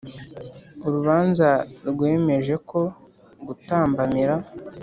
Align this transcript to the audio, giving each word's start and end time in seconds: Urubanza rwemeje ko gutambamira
Urubanza 0.85 1.47
rwemeje 1.91 2.55
ko 2.69 2.81
gutambamira 3.47 4.35